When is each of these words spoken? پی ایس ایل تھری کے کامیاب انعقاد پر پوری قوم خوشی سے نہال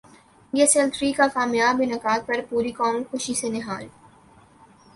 پی 0.53 0.57
ایس 0.61 0.73
ایل 0.77 0.89
تھری 0.95 1.11
کے 1.17 1.27
کامیاب 1.33 1.81
انعقاد 1.83 2.19
پر 2.27 2.39
پوری 2.49 2.71
قوم 2.79 3.01
خوشی 3.09 3.33
سے 3.41 3.47
نہال 3.49 3.85